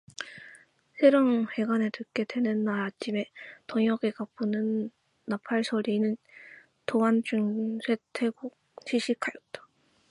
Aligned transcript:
새로운 0.99 1.45
회관에 1.55 1.91
들게 1.91 2.23
되는 2.23 2.63
날 2.63 2.79
아침에 2.79 3.27
동혁이가 3.67 4.25
부는 4.35 4.89
나팔 5.27 5.63
소리는 5.63 6.17
더한층 6.87 7.77
새되고 7.85 8.51
씩씩하였다. 8.87 9.61